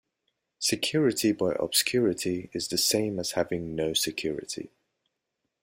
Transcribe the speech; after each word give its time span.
Security 0.57 1.31
by 1.31 1.55
obscurity 1.59 2.49
is 2.53 2.69
the 2.69 2.77
same 2.79 3.19
as 3.19 3.33
having 3.33 3.75
no 3.75 3.93
security. 3.93 4.71